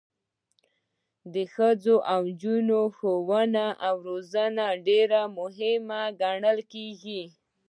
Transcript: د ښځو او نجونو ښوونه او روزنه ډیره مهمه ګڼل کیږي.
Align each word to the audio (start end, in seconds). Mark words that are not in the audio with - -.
د 1.33 1.35
ښځو 1.53 1.95
او 2.11 2.19
نجونو 2.29 2.79
ښوونه 2.95 3.65
او 3.87 3.95
روزنه 4.07 4.65
ډیره 4.87 5.21
مهمه 5.37 6.01
ګڼل 6.21 6.57
کیږي. 6.73 7.23